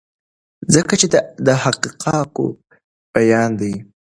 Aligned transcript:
ځکه 0.73 0.93
چې 0.99 1.07
دا 1.13 1.21
د 1.45 1.47
حقایقو 1.63 2.45
بیان 3.13 3.49
دی. 3.59 3.73